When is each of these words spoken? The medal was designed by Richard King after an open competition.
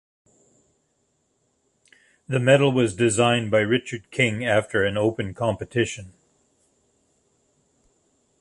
The 2.27 2.39
medal 2.39 2.71
was 2.71 2.95
designed 2.95 3.51
by 3.51 3.59
Richard 3.59 4.09
King 4.09 4.43
after 4.43 4.83
an 4.83 4.97
open 4.97 5.35
competition. 5.35 6.13